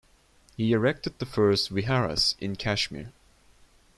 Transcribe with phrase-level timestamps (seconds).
[0.57, 3.11] He erected the first viharas in Kashmir.